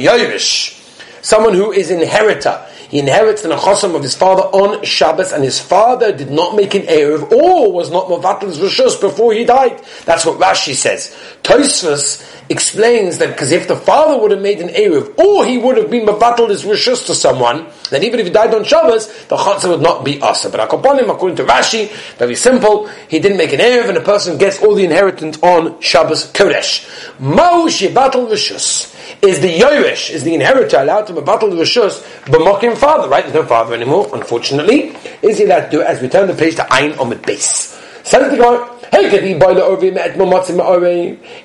someone 1.22 1.54
who 1.54 1.72
is 1.72 1.90
inheritor 1.90 2.66
he 2.92 2.98
inherits 2.98 3.40
the 3.40 3.48
nechosim 3.48 3.96
of 3.96 4.02
his 4.02 4.14
father 4.14 4.42
on 4.42 4.84
Shabbos, 4.84 5.32
and 5.32 5.42
his 5.42 5.58
father 5.58 6.12
did 6.14 6.30
not 6.30 6.54
make 6.54 6.74
an 6.74 6.82
erev 6.82 7.32
or 7.32 7.72
was 7.72 7.90
not 7.90 8.08
mavatl's 8.08 8.58
rishus 8.58 9.00
before 9.00 9.32
he 9.32 9.46
died. 9.46 9.82
That's 10.04 10.26
what 10.26 10.38
Rashi 10.38 10.74
says. 10.74 11.16
Tosfos 11.42 12.22
explains 12.50 13.16
that 13.16 13.28
because 13.28 13.50
if 13.50 13.66
the 13.66 13.76
father 13.76 14.20
would 14.20 14.30
have 14.30 14.42
made 14.42 14.60
an 14.60 14.68
erev 14.68 15.18
or 15.18 15.46
he 15.46 15.56
would 15.56 15.78
have 15.78 15.90
been 15.90 16.04
mavatl 16.04 16.50
his 16.50 16.64
rishus 16.64 17.06
to 17.06 17.14
someone, 17.14 17.66
then 17.88 18.04
even 18.04 18.20
if 18.20 18.26
he 18.26 18.32
died 18.32 18.54
on 18.54 18.62
Shabbos, 18.62 19.06
the 19.28 19.38
chatzah 19.38 19.70
would 19.70 19.80
not 19.80 20.04
be 20.04 20.20
asa. 20.20 20.50
But 20.50 20.60
him, 20.98 21.08
according 21.08 21.36
to 21.36 21.44
Rashi, 21.44 21.90
very 22.18 22.36
simple. 22.36 22.88
He 23.08 23.18
didn't 23.18 23.38
make 23.38 23.54
an 23.54 23.60
erev, 23.60 23.88
and 23.88 23.96
a 23.96 24.02
person 24.02 24.36
gets 24.36 24.62
all 24.62 24.74
the 24.74 24.84
inheritance 24.84 25.38
on 25.42 25.80
Shabbos 25.80 26.30
Kodesh. 26.32 26.86
Mao 27.18 27.68
shebatel 27.68 28.28
rishus 28.28 28.92
is 29.20 29.40
the 29.40 29.52
Yoresh, 29.52 30.10
is 30.10 30.24
the 30.24 30.34
inheritor 30.34 30.78
allowed 30.78 31.06
to 31.08 31.12
be 31.12 31.20
battle 31.20 31.50
the 31.50 31.56
Rishus, 31.56 32.02
b'mokim 32.24 32.76
father, 32.76 33.08
right? 33.08 33.24
There's 33.24 33.34
no 33.34 33.46
father 33.46 33.74
anymore, 33.74 34.08
unfortunately. 34.12 34.96
Is 35.22 35.38
he 35.38 35.44
allowed 35.44 35.66
to 35.66 35.70
do 35.70 35.80
it 35.80 35.86
as 35.86 36.00
we 36.00 36.08
turn 36.08 36.28
the 36.28 36.34
page 36.34 36.56
to 36.56 36.72
Ein 36.72 36.92
Omid 36.92 37.26
Base? 37.26 37.78
Says 38.04 38.30
the 38.30 38.36
Gemara, 38.36 38.68
hey, 38.90 39.10
could 39.10 39.22
he 39.22 39.34
buy 39.34 39.54
the 39.54 39.60
Ovim 39.60 39.96
at 39.96 40.16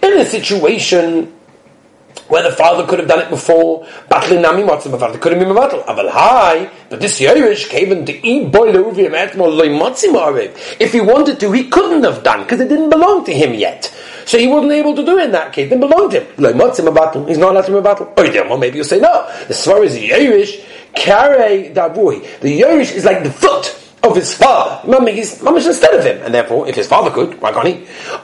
In 0.04 0.20
a 0.20 0.26
situation 0.26 1.34
where 2.28 2.44
the 2.44 2.56
father 2.56 2.86
could 2.86 3.00
have 3.00 3.08
done 3.08 3.20
it 3.20 3.30
before, 3.30 3.88
battling 4.10 4.42
nami 4.42 4.64
matzah 4.64 4.88
b'father 4.88 5.20
could 5.20 5.32
have 5.32 5.40
been 5.40 5.50
mavatl. 5.50 5.86
Aval 5.86 6.10
hi, 6.10 6.70
but 6.90 7.00
this 7.00 7.20
Yerush 7.20 7.70
came 7.70 7.92
in 7.92 8.06
to 8.06 8.28
eat 8.28 8.52
boil 8.52 8.76
over 8.76 9.00
him 9.00 9.16
at 9.16 9.34
If 9.36 10.94
he 10.94 11.02
wanted 11.02 11.40
to, 11.40 11.52
he 11.52 11.70
couldn't 11.70 12.04
have 12.04 12.24
done 12.24 12.44
because 12.44 12.60
it 12.60 12.68
didn't 12.68 12.90
belong 12.90 13.24
to 13.26 13.34
him 13.34 13.54
yet. 13.54 13.94
So 14.28 14.38
he 14.38 14.46
wasn't 14.46 14.74
able 14.74 14.94
to 14.94 15.06
do 15.06 15.18
it 15.18 15.24
in 15.24 15.32
that 15.32 15.54
case. 15.54 15.68
It 15.68 15.70
didn't 15.70 15.90
belong 15.90 16.10
to 16.12 16.20
him. 16.20 16.28
Loy 16.38 16.52
matzah 16.52 16.86
b'father. 16.86 17.26
He's 17.30 17.38
not 17.38 17.52
allowed 17.52 17.66
to 17.66 17.72
be 17.72 17.78
mavatl. 17.78 18.14
Oh, 18.18 18.24
yeah, 18.24 18.42
well, 18.42 18.58
maybe 18.58 18.76
you'll 18.76 18.86
say 18.86 19.00
no. 19.00 19.26
The 19.48 19.54
svar 19.54 19.86
is 19.86 19.96
Yerush 19.96 20.66
kare 20.94 21.74
davui. 21.74 22.42
The 22.42 22.60
Yerush 22.60 22.94
is 22.94 23.06
like 23.06 23.24
the 23.24 23.32
foot 23.32 23.87
of 24.10 24.16
his 24.16 24.34
father. 24.34 25.12
He's 25.12 25.40
mamish 25.40 25.68
instead 25.68 25.94
of 25.94 26.04
him, 26.04 26.22
and 26.24 26.34
therefore, 26.34 26.68
if 26.68 26.76
his 26.76 26.88
father 26.88 27.12
could, 27.12 27.40
why 27.42 27.52
can't 27.52 27.68
he? 27.68 27.74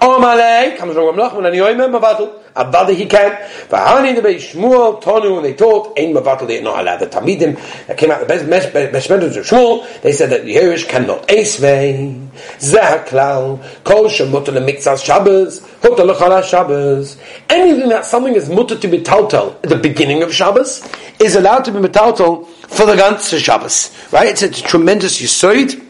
Omalei 0.02 0.78
comes 0.78 0.94
from 0.94 1.16
Nachman 1.16 1.48
and 1.48 1.56
Yoimem 1.56 2.00
Mavatal. 2.00 2.40
Avada 2.56 2.96
he 2.96 3.08
can. 3.08 3.32
Vahani 3.68 4.16
the 4.16 4.22
Beis 4.22 4.54
Shmuel 4.54 5.02
Tonu, 5.02 5.38
and 5.38 5.46
they 5.46 5.56
taught 5.56 5.98
Ein 5.98 6.14
Mavatal. 6.14 6.48
They 6.48 6.60
are 6.60 6.64
not 6.64 6.80
allowed. 6.80 6.98
The 6.98 7.08
Tamidim 7.08 7.88
that 7.88 7.98
came 7.98 8.12
out 8.12 8.20
the 8.20 8.28
best 8.28 8.46
Beshmenders 8.46 9.38
of 9.38 9.46
Shmuel, 9.46 10.02
they 10.02 10.12
said 10.12 10.30
that 10.30 10.44
Yerush 10.44 10.88
cannot 10.88 11.28
Esvei 11.28 12.28
Zahaklal 12.60 13.84
Kol 13.84 14.06
Shemutter 14.06 14.54
LeMitzas 14.54 15.04
Shabbos 15.04 15.66
Hutter 15.82 16.04
Lechala 16.04 16.44
Shabbos. 16.44 17.18
Anything 17.50 17.90
that 17.90 18.06
something 18.06 18.36
is 18.36 18.50
mutter 18.50 18.78
to 18.78 18.88
be 18.88 19.00
taltal 19.00 19.56
at 19.64 19.70
the 19.70 19.76
beginning 19.76 20.22
of 20.22 20.34
Shabbos 20.34 20.88
is 21.20 21.36
allowed 21.36 21.66
to 21.66 21.72
be 21.72 21.80
metaltal 21.80 22.48
for 22.74 22.86
the 22.86 22.96
ganze 22.96 23.38
Shabbos. 23.40 23.92
Right? 24.12 24.28
It's 24.28 24.42
a 24.42 24.50
tremendous 24.50 25.22
yisoid. 25.22 25.82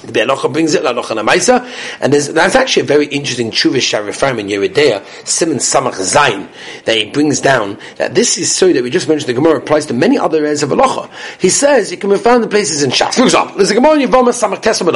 The 0.00 0.12
Be'alocha 0.12 0.52
brings 0.52 0.74
it, 0.74 0.82
Lalocha 0.82 1.16
Namaisa, 1.16 1.68
and 2.00 2.12
that's 2.12 2.54
actually 2.54 2.82
a 2.82 2.86
very 2.86 3.06
interesting 3.06 3.50
Chuvish 3.50 3.92
Sharifim 3.92 4.38
in 4.38 4.46
Yeridea, 4.46 5.04
Simon 5.26 5.58
Samach 5.58 5.94
Zain, 5.94 6.48
that 6.84 6.96
he 6.96 7.10
brings 7.10 7.40
down, 7.40 7.78
that 7.96 8.14
this 8.14 8.38
is 8.38 8.54
so 8.54 8.72
that 8.72 8.82
we 8.82 8.90
just 8.90 9.08
mentioned 9.08 9.28
the 9.28 9.34
Gemara 9.34 9.58
applies 9.58 9.86
to 9.86 9.94
many 9.94 10.18
other 10.18 10.38
areas 10.38 10.62
of 10.62 10.70
Alocha. 10.70 11.10
He 11.40 11.48
says, 11.48 11.90
it 11.92 12.00
can 12.00 12.10
be 12.10 12.16
found 12.16 12.44
in 12.44 12.50
places 12.50 12.82
in 12.82 12.90
Shas. 12.90 13.14
For 13.14 13.24
example, 13.24 13.56
there's 13.56 13.70
a 13.70 13.74
Gemara 13.74 13.94
in 14.00 14.08
Yevama 14.08 14.30
Samach 14.30 14.62
Tesam 14.62 14.88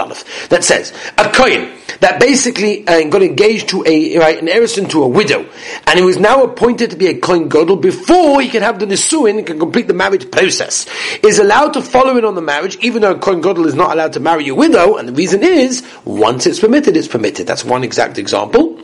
that 0.49 0.65
says, 0.65 0.93
a 1.19 1.31
Kohen, 1.31 1.71
that 2.01 2.19
basically 2.19 2.87
uh, 2.87 3.09
got 3.09 3.23
engaged 3.23 3.69
to 3.71 3.85
a, 3.87 4.19
right, 4.19 4.41
an 4.41 4.49
heiress 4.49 4.75
to 4.75 5.03
a 5.03 5.09
widow, 5.09 5.47
and 5.87 5.99
he 5.99 6.05
was 6.05 6.19
now 6.19 6.43
appointed 6.43 6.91
to 6.91 6.97
be 6.97 7.09
a 7.09 7.19
Kohen 7.19 7.49
Godel 7.49 7.81
before 7.81 8.41
he 8.41 8.49
could 8.49 8.63
have 8.63 8.79
the 8.79 8.87
Nisuin 8.87 9.39
and 9.39 9.47
can 9.47 9.59
complete 9.59 9.87
the 9.87 9.95
marriage 9.95 10.31
process, 10.31 10.87
is 11.23 11.39
allowed 11.39 11.75
to 11.75 11.83
follow 11.83 12.17
in 12.17 12.25
on 12.25 12.35
the 12.35 12.43
marriage, 12.43 12.77
even 12.81 13.03
though 13.03 13.13
a 13.13 13.19
Kohen 13.19 13.43
Godel 13.43 13.67
is 13.67 13.75
not 13.75 13.93
allowed 13.93 14.15
to 14.15 14.21
marry 14.21 14.49
a 14.49 14.55
widow, 14.55 14.92
and 14.97 15.09
the 15.09 15.13
reason 15.13 15.43
is, 15.43 15.83
once 16.05 16.47
it's 16.47 16.61
permitted, 16.61 16.97
it's 16.97 17.09
permitted. 17.09 17.47
That's 17.47 17.65
one 17.65 17.85
exact 17.85 18.19
example. 18.19 18.83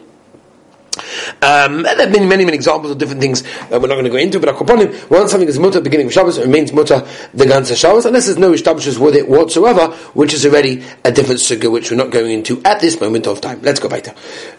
Um, 1.43 1.83
there 1.83 1.97
have 1.97 2.13
been 2.13 2.29
many, 2.29 2.45
many 2.45 2.57
examples 2.57 2.91
of 2.91 2.99
different 2.99 3.21
things 3.21 3.43
that 3.43 3.81
we're 3.81 3.89
not 3.89 3.95
going 3.95 4.05
to 4.05 4.11
go 4.11 4.17
into, 4.17 4.41
but 4.41 4.55
Akoponim, 4.55 5.11
once 5.11 5.31
something 5.31 5.49
is 5.49 5.59
mutter 5.59 5.81
beginning 5.81 6.07
of 6.07 6.13
Shabbos, 6.13 6.39
it 6.39 6.43
remains 6.43 6.73
mutter 6.73 7.07
the 7.35 7.45
ganze 7.45 7.77
Shabbos, 7.77 8.07
unless 8.07 8.27
there's 8.27 8.39
no 8.39 8.53
establishes 8.53 8.99
with 8.99 9.15
it 9.15 9.29
whatsoever, 9.29 9.89
which 10.15 10.35
is 10.35 10.45
already 10.45 10.83
a 11.05 11.13
different 11.13 11.41
sugar, 11.41 11.71
which 11.71 11.91
we're 11.91 11.97
not 11.97 12.11
going 12.11 12.33
into 12.33 12.61
at 12.65 12.81
this 12.81 13.01
moment 13.01 13.27
of 13.27 13.41
time. 13.41 13.61
Let's 13.63 13.81
go 13.81 13.89
back 13.89 14.05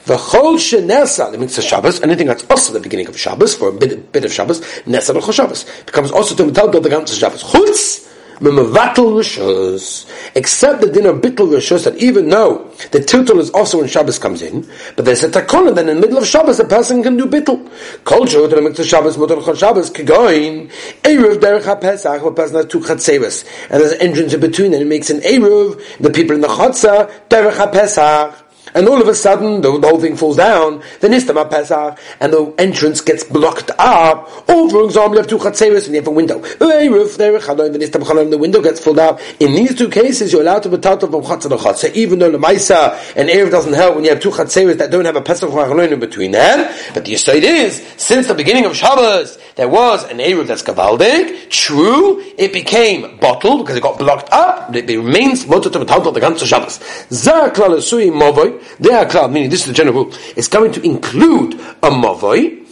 The 0.06 0.18
whole 0.18 0.56
shenesa, 0.56 1.32
the 1.32 1.38
mitzvah 1.38 1.62
Shabbos, 1.62 2.02
anything 2.02 2.28
that's 2.28 2.46
also 2.50 2.74
the 2.74 2.80
beginning 2.80 3.08
of 3.08 3.20
Shabbos, 3.20 3.56
for 3.56 3.70
a 3.70 3.74
bit, 3.74 4.12
bit 4.12 4.26
of 4.26 4.32
Shabbos, 4.32 4.62
nesa 4.86 5.34
Shabbos, 5.34 5.66
becomes 5.86 6.12
also 6.12 6.36
to 6.36 6.46
metal 6.46 6.70
the 6.70 6.90
ganze 6.90 7.20
Shabbos. 7.20 7.44
Chutz, 7.44 8.09
Memavatal 8.40 9.20
Rishos, 9.20 10.10
except 10.34 10.82
the 10.82 10.90
din 10.90 11.06
of 11.06 11.18
Bittul 11.18 11.50
Rishos, 11.50 11.84
that 11.84 11.98
even 11.98 12.30
though 12.30 12.72
the 12.92 13.04
title 13.04 13.40
is 13.40 13.50
also 13.52 13.80
when 13.80 13.88
Shabbos 13.88 14.18
comes 14.18 14.42
in, 14.42 14.66
but 14.96 15.04
there's 15.04 15.24
a 15.24 15.30
takona, 15.30 15.76
then 15.76 15.90
in 15.90 15.96
the 15.96 16.02
middle 16.02 16.20
of 16.20 16.26
Shabbos 16.26 16.60
a 16.60 16.66
person 16.66 17.04
can 17.04 17.18
do 17.18 17.26
Bittul. 17.26 17.70
Kol 18.06 18.26
Shot, 18.26 18.50
the 18.50 18.62
Mitzvah 18.62 18.86
Shabbos, 18.86 19.18
Mutar 19.18 19.42
Chol 19.42 19.58
Shabbos, 19.58 19.90
Kegoin, 19.92 20.72
Eruv 21.04 21.40
Derech 21.40 21.64
HaPesach, 21.64 22.26
a 22.26 22.32
person 22.32 22.56
has 22.56 22.66
two 22.68 22.80
Chatzeres, 22.80 23.46
and 23.70 23.82
there's 23.82 23.92
an 23.92 24.02
entrance 24.02 24.34
in 24.34 24.40
between, 24.40 24.74
and 24.74 24.84
it 24.84 24.88
makes 24.88 25.10
an 25.10 25.20
Eruv, 25.20 25.82
the 26.00 26.10
people 26.10 26.36
in 26.36 26.42
the 26.42 26.48
Chatzah, 26.48 27.12
Derech 27.28 27.54
HaPesach, 27.54 28.36
and 28.74 28.88
all 28.88 29.02
of 29.02 29.08
a 29.08 29.16
sudden 29.16 29.62
the, 29.62 29.80
the 29.80 29.88
whole 29.88 30.00
thing 30.00 30.16
falls 30.16 30.38
down, 30.38 30.82
then 31.00 31.12
Istama 31.12 31.50
Pesach, 31.50 32.00
and 32.20 32.34
the 32.34 32.54
entrance 32.58 33.02
gets 33.02 33.24
blocked 33.24 33.72
up, 33.78 34.50
or 34.50 34.70
for 34.70 34.86
example, 34.86 35.14
you 35.14 35.18
have 35.18 35.28
two 35.28 35.38
Chatzeres 35.38 35.86
and 35.86 35.96
you 35.96 36.02
have 36.02 36.08
a 36.08 36.12
window. 36.12 36.40
The 36.40 38.38
window 38.40 38.62
gets 38.62 38.80
filled 38.84 39.00
up. 39.00 39.20
In 39.40 39.54
these 39.54 39.76
two 39.76 39.90
cases, 39.90 40.32
you're 40.32 40.42
allowed 40.42 40.64
to 40.64 40.70
be 40.70 40.78
taught 40.78 41.02
from 41.02 41.12
Chatzah 41.12 41.50
to 41.50 41.58
Chatzah, 41.58 41.94
even 41.94 42.20
though 42.20 42.32
the 42.32 42.38
Maisa 42.38 42.94
and 43.16 43.30
Erev 43.30 43.52
doesn't 43.52 43.74
help 43.74 43.96
when 43.96 44.04
you 44.04 44.12
have 44.12 44.20
two 44.20 44.32
Chatzeres 44.32 44.78
that 44.78 44.92
don't 44.92 45.06
have 45.06 45.16
a 45.16 45.22
Pesach 45.22 45.50
in 45.52 46.00
between 46.00 46.32
them. 46.32 46.74
But 46.94 47.06
the 47.06 47.14
Yisrael 47.14 47.42
is, 47.42 47.86
since 47.98 48.28
the 48.28 48.36
beginning 48.36 48.66
of 48.66 48.76
Shabbos, 48.76 49.38
there 49.56 49.68
was 49.68 50.04
an 50.10 50.18
Erev 50.18 50.48
that's 50.48 50.64
Gavaldik, 50.64 51.50
true, 51.50 52.22
it 52.38 52.54
became 52.54 53.18
bottled 53.18 53.62
because 53.62 53.76
it 53.76 53.84
got 53.84 53.98
blocked 54.00 54.30
up, 54.32 54.76
it 54.76 54.88
remains 54.88 55.46
Motot 55.46 55.72
to 55.74 55.80
be 55.80 55.86
taught 55.86 56.14
the 56.14 56.20
Ganze 56.20 56.46
Shabbos. 56.46 56.80
Zah 57.12 57.50
Klal 57.50 57.80
Movoy, 58.12 58.59
they 58.80 58.94
are 58.94 59.06
cloud, 59.06 59.32
meaning 59.32 59.50
this 59.50 59.62
is 59.62 59.68
the 59.68 59.74
general 59.74 60.06
rule. 60.06 60.14
It's 60.36 60.48
going 60.48 60.72
to 60.74 60.82
include 60.82 61.54
a 61.56 61.90
mavoi, 61.90 62.69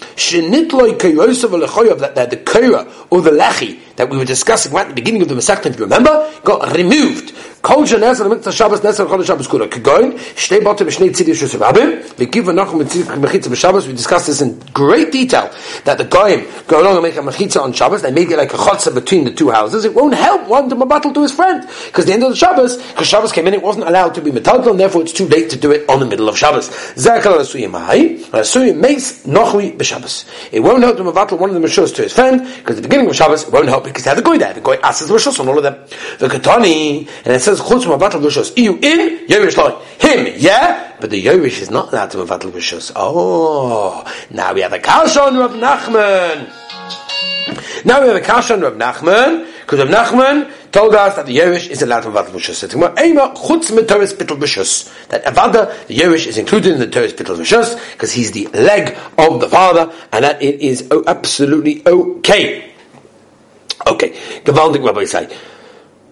that, 1.99 2.13
that 2.15 2.29
the 2.29 2.37
kaira 2.37 2.87
or 3.09 3.21
the 3.21 3.31
lechi 3.31 3.79
that 3.95 4.09
we 4.09 4.17
were 4.17 4.25
discussing 4.25 4.71
right 4.71 4.87
at 4.87 4.89
the 4.89 4.95
beginning 4.95 5.21
of 5.21 5.27
the 5.27 5.35
Masechta, 5.35 5.65
if 5.67 5.77
you 5.77 5.85
remember, 5.85 6.31
got 6.43 6.75
removed. 6.75 7.33
We 7.67 7.83
discussed 13.93 14.27
this 14.27 14.41
in 14.41 14.59
great 14.73 15.11
detail, 15.11 15.51
that 15.83 15.97
the 15.97 16.03
goyim 16.03 16.45
go 16.67 16.81
along 16.81 16.93
and 16.93 17.03
make 17.03 17.15
a 17.15 17.21
mechitza 17.21 17.61
on 17.61 17.73
Shabbos, 17.73 18.03
they 18.03 18.11
make 18.11 18.29
it 18.29 18.37
like 18.37 18.53
a 18.53 18.57
chotza 18.57 18.93
between 18.93 19.25
the 19.25 19.31
two 19.31 19.49
houses. 19.49 19.83
It 19.83 19.95
won't 19.95 20.13
help 20.13 20.47
one 20.47 20.69
to 20.69 20.75
battle 20.85 21.11
to 21.13 21.21
his 21.23 21.31
friend, 21.31 21.67
because 21.87 22.05
the 22.05 22.13
end 22.13 22.23
of 22.23 22.29
the 22.29 22.35
Shabbos, 22.35 22.77
because 22.77 23.07
Shabbos 23.07 23.31
came 23.31 23.47
in, 23.47 23.55
it 23.55 23.63
wasn't 23.63 23.87
allowed 23.87 24.13
to 24.15 24.21
be 24.21 24.31
metaltal, 24.31 24.69
and 24.69 24.79
therefore 24.79 25.01
it's 25.01 25.11
too 25.11 25.27
late 25.27 25.49
to 25.49 25.57
do 25.57 25.71
it 25.71 25.89
on 25.89 25.99
the 25.99 26.05
middle 26.05 26.29
of 26.29 26.37
Shabbos. 26.37 26.69
b'Shabbos. 29.87 30.25
It 30.51 30.59
won't 30.59 30.83
help 30.83 30.97
to 30.97 31.11
battle 31.11 31.37
one 31.37 31.49
of 31.49 31.61
the 31.61 31.67
meshus 31.67 31.95
to 31.95 32.03
his 32.03 32.13
friend, 32.13 32.41
because 32.57 32.75
the 32.75 32.81
beginning 32.81 33.09
of 33.09 33.15
Shabbos, 33.15 33.47
it 33.47 33.53
won't 33.53 33.69
help 33.69 33.83
because 33.85 34.03
they 34.03 34.09
had 34.09 34.17
the 34.17 34.21
goy 34.21 34.37
there. 34.37 34.53
The 34.53 34.61
goy 34.61 34.77
asks 34.83 35.07
the 35.07 35.13
meshus 35.13 35.39
on 35.39 35.47
all 35.47 35.57
of 35.57 35.63
them. 35.63 35.75
The 36.19 36.27
katani, 36.27 37.07
and 37.25 37.33
it 37.33 37.41
says 37.41 37.59
chutz 37.59 37.85
mavatal 37.85 38.21
rishos. 38.21 38.55
You 38.57 38.73
in 38.75 39.27
Yerush 39.27 39.57
like 39.57 39.81
him, 40.01 40.33
yeah, 40.37 40.95
but 40.99 41.09
the 41.09 41.23
Yerush 41.23 41.61
is 41.61 41.71
not 41.71 41.91
allowed 41.91 42.11
to 42.11 42.17
mavatal 42.17 42.51
rishos. 42.51 42.91
Oh, 42.95 44.03
now 44.29 44.53
we 44.53 44.61
have 44.61 44.73
a 44.73 44.79
kasha 44.79 45.21
on 45.21 45.37
Rav 45.37 45.51
Nachman. 45.51 46.51
Now 47.85 48.01
we 48.01 48.07
have 48.07 48.17
a 48.17 48.21
kasha 48.21 48.53
on 48.53 48.61
Rav 48.61 48.73
Nachman 48.73 49.47
because 49.61 49.79
Rav 49.79 49.89
Nachman 49.89 50.51
told 50.77 50.93
us 50.93 51.15
that 51.15 51.25
the 51.25 51.35
Yerush 51.35 51.69
is 51.69 51.81
allowed 51.81 52.01
to 52.01 52.09
bittul 52.09 52.37
rishos. 54.37 55.07
That 55.07 55.25
avada 55.25 55.87
the 55.87 55.97
Yerush 55.97 56.27
is 56.27 56.37
included 56.37 56.73
in 56.73 56.79
the 56.79 56.87
toris 56.87 57.13
bittul 57.13 57.37
rishos 57.37 57.75
because 57.93 58.13
he's 58.13 58.31
the 58.31 58.47
leg 58.47 58.95
of 59.17 59.41
the 59.41 59.49
father, 59.49 59.91
and 60.11 60.23
that 60.23 60.41
it 60.41 60.61
is 60.61 60.87
oh, 60.91 61.03
absolutely 61.07 61.81
okay. 61.87 62.73
Okay, 63.87 64.11
gewaltig 64.43 64.85
Rabbi 64.85 65.05
say. 65.05 65.35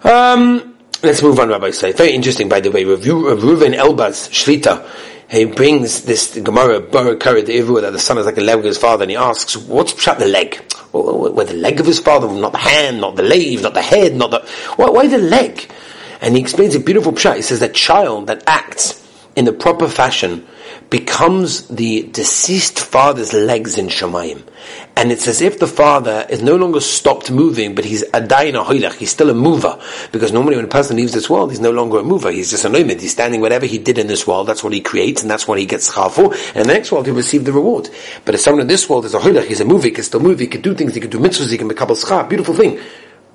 Um, 0.04 0.72
Let's 1.04 1.22
move 1.22 1.40
on, 1.40 1.50
Rabbi 1.50 1.70
Say. 1.70 1.92
Very 1.92 2.14
interesting, 2.14 2.50
by 2.50 2.62
the 2.62 2.72
way. 2.72 2.84
Review 2.84 3.28
of 3.28 3.42
Reuven 3.42 3.76
Elbaz 3.76 4.30
Shlita, 4.32 4.90
he 5.30 5.46
brings 5.46 6.02
this 6.02 6.38
Gemara, 6.38 6.80
Baruch 6.80 7.20
Karid 7.20 7.50
Ivu, 7.50 7.82
that 7.82 7.92
the 7.92 8.00
son 8.00 8.18
is 8.18 8.26
like 8.26 8.38
a 8.38 8.42
leg 8.42 8.60
of 8.60 8.66
his 8.66 8.78
father, 8.78 9.04
and 9.04 9.12
he 9.12 9.18
asks, 9.18 9.58
what's 9.58 10.00
shut 10.00 10.20
the 10.20 10.28
leg? 10.28 10.56
Where 10.92 11.46
the 11.46 11.54
leg 11.54 11.80
of 11.80 11.86
his 11.86 12.00
father, 12.00 12.28
not 12.28 12.52
the 12.52 12.58
hand, 12.60 13.02
not 13.02 13.16
the 13.16 13.24
leg, 13.24 13.62
not 13.62 13.74
the 13.74 13.82
head, 13.82 14.16
not 14.16 14.32
the, 14.32 14.40
why, 14.76 14.90
why 14.90 15.08
the 15.08 15.18
leg? 15.18 15.70
And 16.22 16.36
he 16.36 16.42
explains 16.42 16.76
a 16.76 16.80
beautiful 16.80 17.12
pshat. 17.12 17.38
He 17.38 17.42
says 17.42 17.60
that 17.60 17.74
child 17.74 18.28
that 18.28 18.44
acts 18.48 19.04
in 19.36 19.46
the 19.46 19.54
proper 19.54 19.88
fashion 19.88 20.48
becomes 20.90 21.68
the 21.68 22.04
deceased 22.12 22.80
father's 22.80 23.34
legs 23.34 23.78
in 23.78 23.88
Shemayim. 23.88 24.44
And 24.96 25.12
it's 25.12 25.28
as 25.28 25.42
if 25.42 25.60
the 25.60 25.68
father 25.68 26.26
is 26.30 26.42
no 26.42 26.56
longer 26.56 26.80
stopped 26.80 27.30
moving, 27.30 27.76
but 27.76 27.86
he's 27.86 28.04
a 28.04 28.22
hoilach, 28.22 28.94
he's 28.94 29.12
still 29.12 29.30
a 29.30 29.34
mover. 29.34 29.80
Because 30.12 30.32
normally 30.32 30.56
when 30.56 30.66
a 30.66 30.70
person 30.70 30.96
leaves 30.96 31.12
this 31.12 31.30
world, 31.30 31.52
he's 31.52 31.60
no 31.60 31.72
longer 31.72 32.00
a 32.00 32.04
mover, 32.04 32.32
he's 32.32 32.50
just 32.50 32.66
a 32.66 32.70
nomad. 32.70 33.02
He's 33.02 33.12
standing 33.12 33.42
whatever 33.42 33.66
he 33.66 33.78
did 33.78 33.98
in 33.98 34.08
this 34.08 34.26
world, 34.26 34.48
that's 34.48 34.64
what 34.64 34.74
he 34.74 34.82
creates, 34.82 35.22
and 35.22 35.30
that's 35.30 35.48
what 35.48 35.60
he 35.60 35.66
gets 35.66 35.92
schar 35.92 36.10
for, 36.12 36.34
and 36.34 36.58
in 36.58 36.68
the 36.68 36.74
next 36.74 36.92
world 36.92 37.06
he'll 37.06 37.16
receive 37.16 37.46
the 37.46 37.52
reward. 37.52 37.90
But 38.24 38.36
if 38.36 38.42
someone 38.42 38.62
in 38.62 38.68
this 38.68 38.90
world 38.90 39.06
is 39.06 39.14
a 39.14 39.20
hoilach, 39.20 39.46
he's 39.46 39.62
a 39.62 39.66
mover, 39.66 39.88
he 39.88 39.92
can 39.92 40.04
still 40.04 40.22
move, 40.22 40.40
he 40.40 40.48
can 40.48 40.62
do 40.62 40.74
things, 40.74 40.96
he 40.96 41.02
can 41.02 41.10
do 41.10 41.20
mitzvahs, 41.20 41.52
he 41.52 41.58
can 41.58 41.68
become 41.68 41.90
a 41.90 41.94
schar, 41.94 42.28
beautiful 42.28 42.54
thing. 42.54 42.80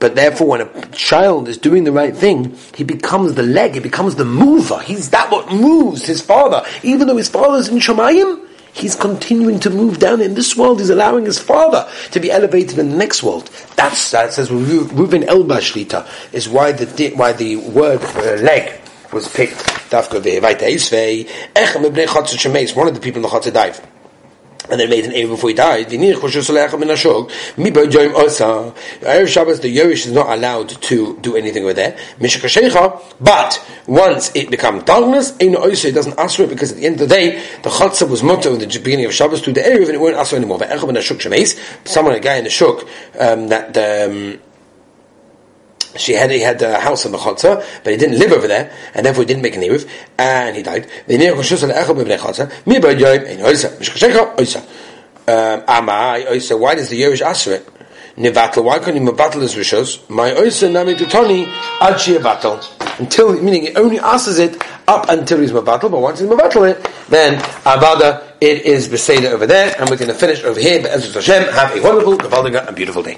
But 0.00 0.14
therefore, 0.14 0.49
when 0.49 0.61
a 0.62 0.87
child 0.92 1.47
is 1.47 1.59
doing 1.59 1.85
the 1.85 1.92
right 1.92 2.16
thing, 2.16 2.57
he 2.75 2.85
becomes 2.85 3.35
the 3.35 3.42
leg, 3.42 3.75
he 3.75 3.80
becomes 3.80 4.16
the 4.16 4.25
mover. 4.25 4.80
He's 4.80 5.11
that 5.11 5.30
what 5.30 5.52
moves 5.52 6.07
his 6.07 6.23
father. 6.23 6.64
Even 6.83 7.07
though 7.07 7.19
his 7.19 7.28
father's 7.28 7.69
in 7.69 7.76
Shemayim, 7.76 8.49
he's 8.73 8.97
continuing 8.97 9.61
to 9.61 9.69
move 9.69 9.99
down 9.99 10.23
in 10.23 10.33
this 10.33 10.57
world. 10.57 10.80
He's 10.80 10.88
allowing 10.88 11.26
his 11.26 11.38
father 11.38 11.87
to 12.12 12.19
be 12.19 12.30
elevated 12.30 12.78
in 12.78 12.88
the 12.88 12.97
next 12.97 13.23
world. 13.23 13.49
That's 13.76 14.11
that 14.12 14.33
says 14.33 14.49
Reuven 14.49 15.25
Elbaz 15.26 15.71
Shlita 15.71 16.07
is 16.33 16.49
why 16.49 16.73
the 16.73 17.12
why 17.14 17.35
the 17.35 17.57
word 17.57 18.02
uh, 18.02 18.42
leg 18.42 18.80
was 19.12 19.28
picked. 19.28 19.69
One 19.90 20.00
of 20.02 20.14
the 22.95 23.00
people 23.02 23.19
in 23.19 23.23
the 23.23 23.28
Chotzer 23.28 23.52
died 23.52 23.78
and 24.71 24.81
then 24.81 24.91
made 24.91 25.05
an 25.05 25.12
Erev 25.12 25.31
before 25.31 25.50
he 25.50 25.55
died. 25.55 25.91
Erev 29.00 29.29
Shabbos, 29.29 29.61
the 29.61 29.77
Yerush 29.77 30.07
is 30.07 30.12
not 30.12 30.29
allowed 30.29 30.69
to 30.69 31.19
do 31.21 31.37
anything 31.37 31.65
with 31.65 31.77
there. 31.77 31.97
But 33.21 33.67
once 33.87 34.35
it 34.35 34.50
becomes 34.50 34.85
darkness, 34.85 35.37
it 35.39 35.95
doesn't 35.95 36.37
for 36.37 36.43
it 36.43 36.49
because 36.49 36.73
at 36.73 36.79
the 36.79 36.87
end 36.87 37.00
of 37.00 37.09
the 37.09 37.15
day, 37.15 37.39
the 37.62 37.71
Chatzah 37.71 38.09
was 38.09 38.23
motto 38.23 38.55
in 38.55 38.61
the 38.61 38.67
beginning 38.67 39.07
of 39.07 39.15
Shabbos 39.15 39.43
to 39.43 39.53
the 39.53 39.61
Erev 39.61 39.87
and 39.87 39.95
it 39.95 40.00
won't 40.00 40.27
for 40.27 40.37
anymore. 40.37 40.59
Someone, 41.85 42.15
a 42.15 42.21
guy 42.21 42.37
in 42.37 42.45
the 42.45 42.50
Shuk, 42.50 42.87
um, 43.19 43.49
that 43.49 43.77
um, 43.77 44.39
she 46.00 46.14
had 46.14 46.30
he 46.30 46.40
had 46.40 46.61
a 46.62 46.80
house 46.80 47.04
in 47.04 47.12
the 47.12 47.19
Chotza, 47.19 47.64
but 47.85 47.92
he 47.92 47.97
didn't 47.97 48.19
live 48.19 48.33
over 48.33 48.49
there, 48.49 48.73
and 48.95 49.04
therefore 49.04 49.23
he 49.23 49.26
didn't 49.26 49.42
make 49.42 49.57
an 49.57 49.62
Eruv, 49.62 49.88
and 50.19 50.57
he 50.57 50.62
died. 50.62 50.85
Um, 55.28 55.87
why 55.87 56.75
does 56.75 56.88
the 56.88 57.00
Yerush 57.00 57.25
answer 57.25 57.52
it? 57.52 57.69
Nevatl, 58.16 58.64
why 58.64 58.78
couldn't 58.78 59.00
he 59.00 59.09
mevatel 59.09 59.40
his 59.40 59.54
rishos? 59.54 60.09
My 60.11 60.30
Oisa 60.33 60.71
nami 60.71 60.95
tutoni 60.95 61.47
ad 61.80 62.23
battle 62.23 62.61
until 62.99 63.40
meaning 63.40 63.62
he 63.62 63.75
only 63.76 63.99
asks 63.99 64.38
it 64.38 64.62
up 64.88 65.09
until 65.09 65.40
he's 65.40 65.52
mevatel, 65.52 65.90
but 65.90 66.00
once 66.00 66.19
he's 66.19 66.28
mevatel 66.28 66.71
it, 66.71 66.90
then 67.09 67.38
avada 67.64 68.35
it 68.40 68.66
is 68.66 68.88
beseda 68.88 69.30
over 69.30 69.47
there, 69.47 69.75
and 69.78 69.88
we're 69.88 69.97
going 69.97 70.09
to 70.09 70.14
finish 70.14 70.42
over 70.45 70.59
here. 70.59 70.83
But 70.83 70.90
Hashem, 70.90 71.52
have 71.52 71.76
a 71.76 71.80
wonderful, 71.83 72.19
gewaldige, 72.19 72.66
and 72.66 72.76
beautiful 72.76 73.02
day. 73.02 73.16